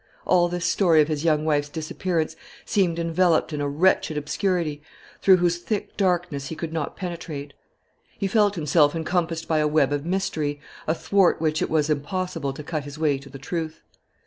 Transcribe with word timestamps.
All 0.25 0.47
this 0.49 0.65
story 0.65 0.99
of 1.03 1.09
his 1.09 1.23
young 1.23 1.45
wife's 1.45 1.69
disappearance 1.69 2.35
seemed 2.65 2.97
enveloped 2.97 3.53
in 3.53 3.61
a 3.61 3.69
wretched 3.69 4.17
obscurity, 4.17 4.81
through 5.21 5.37
whose 5.37 5.59
thick 5.59 5.95
darkness 5.95 6.47
he 6.47 6.55
could 6.55 6.73
not 6.73 6.97
penetrate. 6.97 7.53
He 8.17 8.25
felt 8.25 8.55
himself 8.55 8.95
encompassed 8.95 9.47
by 9.47 9.59
a 9.59 9.67
web 9.67 9.93
of 9.93 10.03
mystery, 10.03 10.59
athwart 10.87 11.39
which 11.39 11.61
it 11.61 11.69
was 11.69 11.87
impossible 11.87 12.51
to 12.51 12.63
cut 12.63 12.83
his 12.83 12.97
way 12.97 13.19
to 13.19 13.29
the 13.29 13.37
truth. 13.37 13.83